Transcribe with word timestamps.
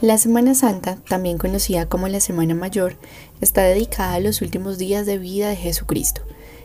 La 0.00 0.18
Semana 0.18 0.54
Santa, 0.54 0.96
también 1.08 1.38
conocida 1.38 1.86
como 1.88 2.08
la 2.08 2.18
Semana 2.18 2.54
Mayor, 2.54 2.96
está 3.40 3.62
dedicada 3.62 4.14
a 4.14 4.20
los 4.20 4.42
últimos 4.42 4.76
días 4.76 5.06
de 5.06 5.18
vida 5.18 5.48
de 5.48 5.56
Jesucristo, 5.56 6.22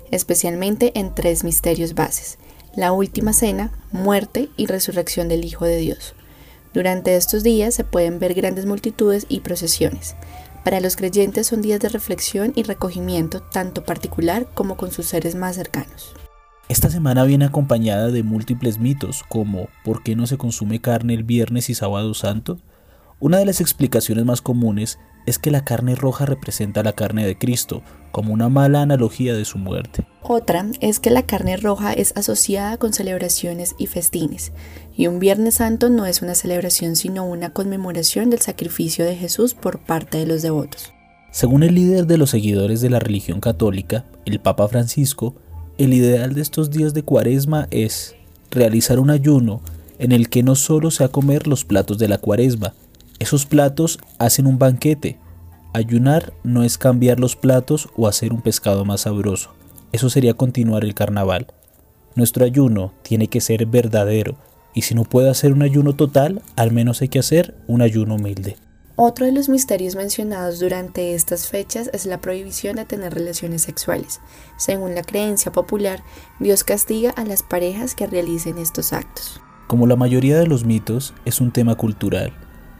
especialmente 0.10 0.92
en 1.00 1.14
tres 1.14 1.44
misterios 1.44 1.94
bases, 1.94 2.40
la 2.76 2.92
última 2.92 3.34
cena, 3.34 3.72
muerte 3.92 4.50
y 4.58 4.66
resurrección 4.66 5.28
del 5.28 5.46
Hijo 5.46 5.66
de 5.66 5.78
Dios. 5.78 6.16
Durante 6.74 7.16
estos 7.16 7.44
días 7.44 7.76
se 7.76 7.84
pueden 7.84 8.20
ver 8.20 8.34
grandes 8.34 8.66
multitudes 8.66 9.28
y 9.30 9.42
procesiones. 9.42 10.16
Para 10.66 10.82
los 10.82 10.96
creyentes 10.96 11.48
son 11.48 11.62
días 11.62 11.80
de 11.80 11.90
reflexión 11.90 12.52
y 12.56 12.64
recogimiento 12.64 13.42
tanto 13.42 13.84
particular 13.84 14.48
como 14.54 14.76
con 14.76 14.92
sus 14.92 15.06
seres 15.06 15.36
más 15.36 15.56
cercanos. 15.56 16.14
Esta 16.68 16.90
semana 16.90 17.24
viene 17.24 17.46
acompañada 17.46 18.10
de 18.10 18.24
múltiples 18.24 18.80
mitos 18.80 19.24
como 19.30 19.70
¿por 19.84 20.04
qué 20.04 20.16
no 20.16 20.28
se 20.28 20.38
consume 20.38 20.82
carne 20.82 21.14
el 21.14 21.24
viernes 21.24 21.70
y 21.70 21.76
sábado 21.76 22.14
santo? 22.14 22.60
Una 23.22 23.38
de 23.38 23.46
las 23.46 23.60
explicaciones 23.60 24.24
más 24.24 24.42
comunes 24.42 24.98
es 25.26 25.40
que 25.40 25.52
la 25.52 25.66
carne 25.66 25.96
roja 25.96 26.26
representa 26.26 26.84
la 26.84 26.94
carne 26.94 27.28
de 27.28 27.38
Cristo, 27.38 27.84
como 28.14 28.32
una 28.34 28.48
mala 28.48 28.82
analogía 28.82 29.34
de 29.34 29.44
su 29.44 29.58
muerte. 29.58 30.08
Otra 30.24 30.66
es 30.80 31.02
que 31.02 31.10
la 31.10 31.24
carne 31.24 31.58
roja 31.58 31.92
es 31.92 32.16
asociada 32.16 32.78
con 32.78 32.94
celebraciones 32.94 33.76
y 33.78 33.88
festines, 33.88 34.54
y 34.96 35.08
un 35.08 35.20
Viernes 35.20 35.56
Santo 35.56 35.90
no 35.90 36.06
es 36.06 36.22
una 36.22 36.34
celebración 36.34 36.96
sino 36.96 37.26
una 37.26 37.50
conmemoración 37.52 38.30
del 38.30 38.40
sacrificio 38.40 39.04
de 39.04 39.18
Jesús 39.18 39.54
por 39.54 39.80
parte 39.80 40.18
de 40.18 40.26
los 40.26 40.42
devotos. 40.42 40.94
Según 41.32 41.64
el 41.64 41.76
líder 41.76 42.08
de 42.08 42.18
los 42.18 42.30
seguidores 42.30 42.80
de 42.80 42.90
la 42.90 43.00
religión 43.00 43.42
católica, 43.42 44.06
el 44.26 44.40
Papa 44.40 44.70
Francisco, 44.70 45.36
el 45.78 45.94
ideal 45.94 46.34
de 46.36 46.42
estos 46.42 46.72
días 46.72 46.94
de 46.94 47.04
cuaresma 47.04 47.68
es 47.70 48.16
realizar 48.50 48.98
un 48.98 49.10
ayuno 49.10 49.60
en 50.00 50.14
el 50.14 50.30
que 50.30 50.42
no 50.42 50.56
solo 50.56 50.90
sea 50.90 51.10
comer 51.10 51.48
los 51.48 51.66
platos 51.66 51.98
de 51.98 52.08
la 52.08 52.18
cuaresma, 52.18 52.74
esos 53.20 53.46
platos 53.46 54.00
hacen 54.18 54.48
un 54.48 54.58
banquete. 54.58 55.20
Ayunar 55.74 56.32
no 56.44 56.64
es 56.64 56.78
cambiar 56.78 57.20
los 57.20 57.36
platos 57.36 57.90
o 57.98 58.08
hacer 58.08 58.32
un 58.32 58.42
pescado 58.42 58.86
más 58.86 59.02
sabroso. 59.02 59.54
Eso 59.92 60.10
sería 60.10 60.34
continuar 60.34 60.86
el 60.86 60.96
carnaval. 60.96 61.48
Nuestro 62.16 62.46
ayuno 62.46 62.94
tiene 63.02 63.28
que 63.28 63.42
ser 63.42 63.66
verdadero 63.66 64.38
y 64.74 64.84
si 64.84 64.96
no 64.96 65.04
puede 65.04 65.30
hacer 65.30 65.52
un 65.52 65.64
ayuno 65.64 65.94
total, 65.94 66.42
al 66.56 66.72
menos 66.72 67.02
hay 67.02 67.10
que 67.10 67.20
hacer 67.20 67.56
un 67.68 67.82
ayuno 67.82 68.16
humilde. 68.16 68.56
Otro 68.96 69.26
de 69.26 69.32
los 69.34 69.50
misterios 69.50 69.96
mencionados 69.96 70.60
durante 70.60 71.14
estas 71.14 71.48
fechas 71.48 71.90
es 71.94 72.06
la 72.06 72.22
prohibición 72.22 72.78
de 72.78 72.86
tener 72.86 73.14
relaciones 73.14 73.62
sexuales. 73.62 74.22
Según 74.58 74.96
la 74.96 75.04
creencia 75.04 75.52
popular, 75.52 76.04
Dios 76.40 76.64
castiga 76.64 77.12
a 77.12 77.26
las 77.26 77.44
parejas 77.44 77.96
que 77.96 78.08
realicen 78.08 78.58
estos 78.58 78.94
actos. 78.94 79.42
Como 79.68 79.88
la 79.88 79.96
mayoría 79.96 80.38
de 80.40 80.48
los 80.48 80.66
mitos, 80.66 81.14
es 81.26 81.42
un 81.42 81.52
tema 81.52 81.76
cultural 81.76 82.34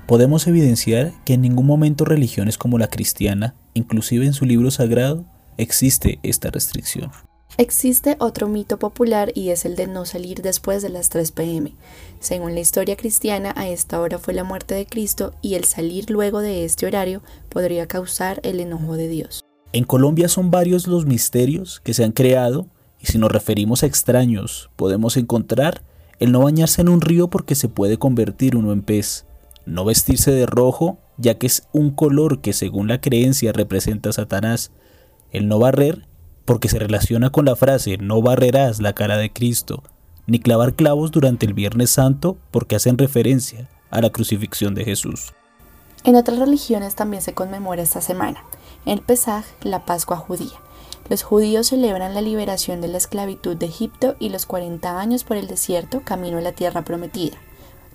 podemos 0.10 0.48
evidenciar 0.48 1.14
que 1.24 1.36
en 1.36 1.42
ningún 1.42 1.68
momento 1.68 2.04
religiones 2.04 2.58
como 2.58 2.80
la 2.80 2.88
cristiana, 2.88 3.54
inclusive 3.76 4.26
en 4.26 4.34
su 4.34 4.44
libro 4.48 4.72
sagrado, 4.72 5.24
existe 5.58 6.18
esta 6.24 6.50
restricción. 6.50 7.12
Existe 7.58 8.16
otro 8.18 8.48
mito 8.48 8.80
popular 8.80 9.32
y 9.36 9.50
es 9.50 9.66
el 9.66 9.76
de 9.76 9.86
no 9.86 10.06
salir 10.06 10.42
después 10.42 10.82
de 10.82 10.90
las 10.90 11.10
3 11.10 11.32
pm. 11.34 11.76
Según 12.20 12.56
la 12.56 12.60
historia 12.60 12.98
cristiana, 12.98 13.54
a 13.56 13.70
esta 13.70 14.02
hora 14.02 14.18
fue 14.18 14.34
la 14.34 14.44
muerte 14.44 14.74
de 14.74 14.88
Cristo 14.88 15.36
y 15.44 15.54
el 15.54 15.66
salir 15.66 16.10
luego 16.10 16.40
de 16.40 16.66
este 16.66 16.88
horario 16.88 17.22
podría 17.48 17.86
causar 17.86 18.40
el 18.42 18.60
enojo 18.62 18.96
de 18.96 19.10
Dios. 19.10 19.46
En 19.74 19.84
Colombia 19.84 20.28
son 20.28 20.50
varios 20.50 20.88
los 20.88 21.06
misterios 21.06 21.82
que 21.82 21.94
se 21.94 22.04
han 22.04 22.14
creado 22.14 22.66
y 23.00 23.06
si 23.06 23.20
nos 23.20 23.32
referimos 23.32 23.84
a 23.84 23.86
extraños, 23.86 24.72
podemos 24.76 25.18
encontrar 25.18 25.84
el 26.18 26.32
no 26.32 26.40
bañarse 26.40 26.82
en 26.82 26.90
un 26.90 27.00
río 27.00 27.30
porque 27.30 27.54
se 27.54 27.70
puede 27.70 27.98
convertir 27.98 28.56
uno 28.56 28.74
en 28.74 28.82
pez, 28.82 29.28
no 29.70 29.86
vestirse 29.86 30.32
de 30.32 30.46
rojo, 30.46 30.98
ya 31.18 31.38
que 31.38 31.48
es 31.48 31.68
un 31.72 31.92
color 31.92 32.42
que 32.42 32.54
según 32.54 32.88
la 32.88 33.02
creencia 33.02 33.52
representa 33.52 34.10
a 34.10 34.14
Satanás, 34.14 34.72
el 35.32 35.48
no 35.48 35.60
barrer, 35.60 36.08
porque 36.46 36.70
se 36.70 36.80
relaciona 36.80 37.30
con 37.30 37.46
la 37.46 37.56
frase 37.56 37.98
no 37.98 38.22
barrerás 38.22 38.82
la 38.82 38.94
cara 38.94 39.18
de 39.18 39.32
Cristo, 39.32 39.84
ni 40.26 40.40
clavar 40.40 40.74
clavos 40.74 41.12
durante 41.12 41.46
el 41.46 41.54
Viernes 41.54 41.92
Santo, 41.92 42.38
porque 42.52 42.76
hacen 42.76 42.98
referencia 42.98 43.70
a 43.92 44.02
la 44.02 44.10
crucifixión 44.10 44.76
de 44.76 44.86
Jesús. 44.86 45.34
En 46.04 46.16
otras 46.16 46.40
religiones 46.40 46.96
también 46.96 47.22
se 47.22 47.34
conmemora 47.34 47.82
esta 47.82 48.02
semana, 48.02 48.44
el 48.86 49.02
Pesaj, 49.02 49.46
la 49.62 49.86
Pascua 49.86 50.18
judía. 50.18 50.58
Los 51.10 51.24
judíos 51.24 51.68
celebran 51.68 52.14
la 52.14 52.22
liberación 52.22 52.82
de 52.82 52.88
la 52.88 52.98
esclavitud 52.98 53.58
de 53.58 53.66
Egipto 53.66 54.16
y 54.20 54.30
los 54.30 54.46
40 54.46 55.00
años 55.00 55.24
por 55.24 55.38
el 55.38 55.48
desierto 55.48 56.02
camino 56.04 56.38
a 56.38 56.42
la 56.42 56.52
tierra 56.52 56.84
prometida. 56.84 57.38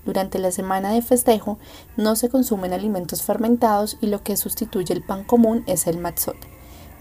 Durante 0.05 0.39
la 0.39 0.51
semana 0.51 0.91
de 0.91 1.01
festejo 1.01 1.57
no 1.97 2.15
se 2.15 2.29
consumen 2.29 2.73
alimentos 2.73 3.23
fermentados 3.23 3.97
y 4.01 4.07
lo 4.07 4.23
que 4.23 4.37
sustituye 4.37 4.93
el 4.93 5.03
pan 5.03 5.23
común 5.23 5.63
es 5.67 5.87
el 5.87 5.97
matzot. 5.97 6.37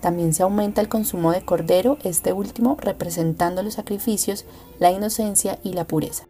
También 0.00 0.34
se 0.34 0.42
aumenta 0.42 0.81
el 0.81 0.88
consumo 0.88 1.32
de 1.32 1.44
cordero, 1.44 1.98
este 2.03 2.32
último 2.32 2.76
representando 2.81 3.62
los 3.62 3.75
sacrificios, 3.75 4.44
la 4.78 4.91
inocencia 4.91 5.59
y 5.62 5.72
la 5.72 5.87
pureza. 5.87 6.26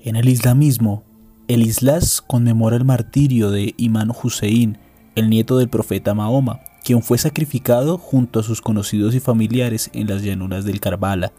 En 0.00 0.14
el 0.14 0.28
islamismo, 0.28 1.02
el 1.48 1.62
Islas 1.62 2.22
conmemora 2.22 2.76
el 2.76 2.84
martirio 2.84 3.50
de 3.50 3.74
Imán 3.76 4.10
Hussein, 4.10 4.78
el 5.14 5.30
nieto 5.30 5.58
del 5.58 5.68
profeta 5.68 6.14
Mahoma, 6.14 6.60
quien 6.84 7.02
fue 7.02 7.18
sacrificado 7.18 7.98
junto 7.98 8.38
a 8.38 8.42
sus 8.44 8.60
conocidos 8.60 9.14
y 9.14 9.20
familiares 9.20 9.90
en 9.92 10.06
las 10.06 10.22
llanuras 10.22 10.64
del 10.64 10.78
Karbala. 10.78 11.32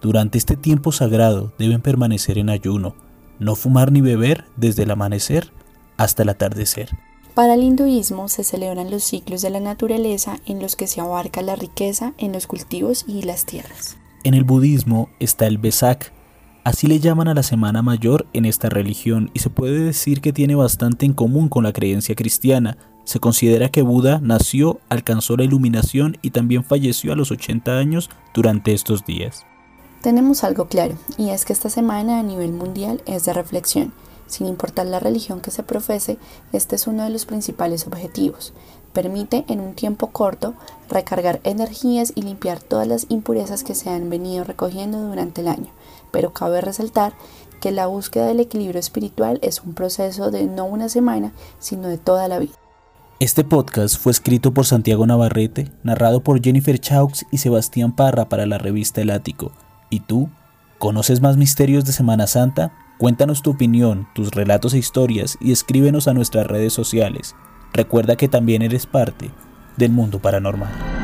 Durante 0.00 0.38
este 0.38 0.56
tiempo 0.56 0.92
sagrado 0.92 1.52
deben 1.58 1.80
permanecer 1.80 2.38
en 2.38 2.50
ayuno, 2.50 2.94
no 3.42 3.54
fumar 3.56 3.92
ni 3.92 4.00
beber 4.00 4.44
desde 4.56 4.84
el 4.84 4.90
amanecer 4.90 5.52
hasta 5.96 6.22
el 6.22 6.30
atardecer. 6.30 6.90
Para 7.34 7.54
el 7.54 7.62
hinduismo 7.62 8.28
se 8.28 8.44
celebran 8.44 8.90
los 8.90 9.04
ciclos 9.04 9.40
de 9.40 9.48
la 9.48 9.60
naturaleza 9.60 10.38
en 10.44 10.60
los 10.60 10.76
que 10.76 10.86
se 10.86 11.00
abarca 11.00 11.40
la 11.40 11.56
riqueza 11.56 12.12
en 12.18 12.32
los 12.32 12.46
cultivos 12.46 13.04
y 13.08 13.22
las 13.22 13.46
tierras. 13.46 13.96
En 14.22 14.34
el 14.34 14.44
budismo 14.44 15.08
está 15.18 15.46
el 15.46 15.56
Vesak, 15.56 16.12
así 16.62 16.86
le 16.86 17.00
llaman 17.00 17.28
a 17.28 17.34
la 17.34 17.42
Semana 17.42 17.80
Mayor 17.80 18.26
en 18.34 18.44
esta 18.44 18.68
religión 18.68 19.30
y 19.32 19.38
se 19.38 19.48
puede 19.48 19.80
decir 19.80 20.20
que 20.20 20.34
tiene 20.34 20.54
bastante 20.54 21.06
en 21.06 21.14
común 21.14 21.48
con 21.48 21.64
la 21.64 21.72
creencia 21.72 22.14
cristiana. 22.14 22.76
Se 23.04 23.18
considera 23.18 23.70
que 23.70 23.82
Buda 23.82 24.20
nació, 24.22 24.80
alcanzó 24.90 25.36
la 25.36 25.44
iluminación 25.44 26.18
y 26.20 26.30
también 26.30 26.64
falleció 26.64 27.14
a 27.14 27.16
los 27.16 27.30
80 27.30 27.78
años 27.78 28.10
durante 28.34 28.74
estos 28.74 29.06
días. 29.06 29.46
Tenemos 30.02 30.42
algo 30.42 30.66
claro, 30.66 30.96
y 31.16 31.30
es 31.30 31.44
que 31.44 31.52
esta 31.52 31.70
semana 31.70 32.18
a 32.18 32.24
nivel 32.24 32.52
mundial 32.52 33.00
es 33.06 33.24
de 33.24 33.32
reflexión. 33.32 33.92
Sin 34.26 34.48
importar 34.48 34.86
la 34.86 34.98
religión 34.98 35.40
que 35.40 35.52
se 35.52 35.62
profese, 35.62 36.18
este 36.52 36.74
es 36.74 36.88
uno 36.88 37.04
de 37.04 37.10
los 37.10 37.24
principales 37.24 37.86
objetivos. 37.86 38.52
Permite 38.92 39.44
en 39.46 39.60
un 39.60 39.74
tiempo 39.74 40.08
corto 40.08 40.54
recargar 40.90 41.40
energías 41.44 42.12
y 42.16 42.22
limpiar 42.22 42.60
todas 42.60 42.88
las 42.88 43.06
impurezas 43.10 43.62
que 43.62 43.76
se 43.76 43.90
han 43.90 44.10
venido 44.10 44.42
recogiendo 44.42 44.98
durante 45.00 45.42
el 45.42 45.46
año. 45.46 45.70
Pero 46.10 46.32
cabe 46.32 46.60
resaltar 46.60 47.12
que 47.60 47.70
la 47.70 47.86
búsqueda 47.86 48.26
del 48.26 48.40
equilibrio 48.40 48.80
espiritual 48.80 49.38
es 49.40 49.62
un 49.62 49.74
proceso 49.74 50.32
de 50.32 50.46
no 50.46 50.64
una 50.64 50.88
semana, 50.88 51.32
sino 51.60 51.86
de 51.86 51.98
toda 51.98 52.26
la 52.26 52.40
vida. 52.40 52.54
Este 53.20 53.44
podcast 53.44 53.98
fue 53.98 54.10
escrito 54.10 54.52
por 54.52 54.66
Santiago 54.66 55.06
Navarrete, 55.06 55.70
narrado 55.84 56.24
por 56.24 56.42
Jennifer 56.42 56.76
Chaux 56.80 57.24
y 57.30 57.38
Sebastián 57.38 57.94
Parra 57.94 58.28
para 58.28 58.46
la 58.46 58.58
revista 58.58 59.00
El 59.00 59.10
Ático. 59.10 59.52
¿Y 59.92 60.00
tú? 60.00 60.30
¿Conoces 60.78 61.20
más 61.20 61.36
misterios 61.36 61.84
de 61.84 61.92
Semana 61.92 62.26
Santa? 62.26 62.72
Cuéntanos 62.96 63.42
tu 63.42 63.50
opinión, 63.50 64.08
tus 64.14 64.30
relatos 64.30 64.72
e 64.72 64.78
historias 64.78 65.36
y 65.38 65.52
escríbenos 65.52 66.08
a 66.08 66.14
nuestras 66.14 66.46
redes 66.46 66.72
sociales. 66.72 67.36
Recuerda 67.74 68.16
que 68.16 68.26
también 68.26 68.62
eres 68.62 68.86
parte 68.86 69.30
del 69.76 69.92
mundo 69.92 70.18
paranormal. 70.18 71.01